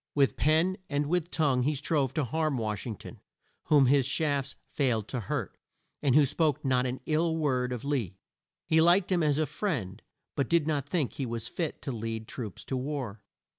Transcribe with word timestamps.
With 0.15 0.35
pen 0.35 0.77
and 0.89 1.05
with 1.05 1.29
tongue 1.29 1.61
he 1.61 1.75
strove 1.75 2.11
to 2.15 2.23
harm 2.23 2.57
Wash 2.57 2.87
ing 2.87 2.95
ton, 2.95 3.19
whom 3.65 3.85
his 3.85 4.07
shafts 4.07 4.55
failed 4.71 5.07
to 5.09 5.19
hurt, 5.19 5.55
and 6.01 6.15
who 6.15 6.25
spoke 6.25 6.65
not 6.65 6.87
an 6.87 7.01
ill 7.05 7.37
word 7.37 7.71
of 7.71 7.85
Lee. 7.85 8.17
He 8.65 8.81
liked 8.81 9.11
him 9.11 9.21
as 9.21 9.37
a 9.37 9.45
friend 9.45 10.01
but 10.35 10.49
did 10.49 10.65
not 10.65 10.89
think 10.89 11.13
he 11.13 11.27
was 11.27 11.47
fit 11.47 11.83
to 11.83 11.91
lead 11.91 12.27
troops 12.27 12.65
to 12.65 12.75
war. 12.77 13.21